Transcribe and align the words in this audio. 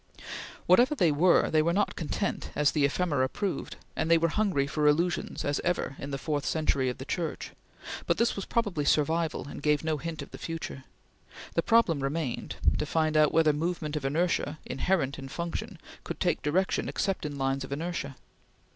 Whatever 0.65 0.95
they 0.95 1.11
were, 1.11 1.51
they 1.51 1.61
were 1.61 1.71
not 1.73 1.95
content, 1.95 2.49
as 2.55 2.71
the 2.71 2.85
ephemera 2.85 3.29
proved; 3.29 3.75
and 3.95 4.09
they 4.09 4.17
were 4.17 4.29
hungry 4.29 4.65
for 4.65 4.87
illusions 4.87 5.45
as 5.45 5.59
ever 5.63 5.95
in 5.99 6.09
the 6.09 6.17
fourth 6.17 6.43
century 6.43 6.89
of 6.89 6.97
the 6.97 7.05
Church; 7.05 7.51
but 8.07 8.17
this 8.17 8.35
was 8.35 8.45
probably 8.45 8.83
survival, 8.83 9.47
and 9.47 9.61
gave 9.61 9.83
no 9.83 9.97
hint 9.97 10.23
of 10.23 10.31
the 10.31 10.39
future. 10.39 10.85
The 11.53 11.61
problem 11.61 11.99
remained 12.01 12.55
to 12.79 12.85
find 12.87 13.15
out 13.15 13.31
whether 13.31 13.53
movement 13.53 13.95
of 13.95 14.03
inertia, 14.03 14.57
inherent 14.65 15.19
in 15.19 15.27
function, 15.29 15.77
could 16.03 16.19
take 16.19 16.41
direction 16.41 16.89
except 16.89 17.23
in 17.23 17.37
lines 17.37 17.63
of 17.63 17.71
inertia. 17.71 18.15